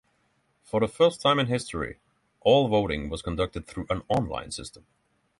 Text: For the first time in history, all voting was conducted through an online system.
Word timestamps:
For 0.63 0.79
the 0.79 0.87
first 0.87 1.21
time 1.21 1.37
in 1.37 1.45
history, 1.45 1.99
all 2.39 2.67
voting 2.67 3.07
was 3.07 3.21
conducted 3.21 3.67
through 3.67 3.85
an 3.91 4.01
online 4.09 4.49
system. 4.49 4.87